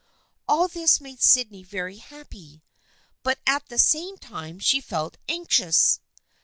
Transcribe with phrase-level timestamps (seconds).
[0.47, 2.63] All this made Sydney very happy,
[3.21, 5.99] but at the same time she felt anxious.